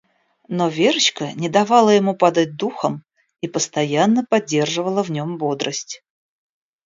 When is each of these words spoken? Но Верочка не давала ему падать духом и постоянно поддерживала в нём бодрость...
Но 0.47 0.67
Верочка 0.67 1.31
не 1.33 1.47
давала 1.47 1.91
ему 1.91 2.15
падать 2.15 2.55
духом 2.55 3.03
и 3.39 3.47
постоянно 3.47 4.25
поддерживала 4.25 5.03
в 5.03 5.11
нём 5.11 5.37
бодрость... 5.37 6.01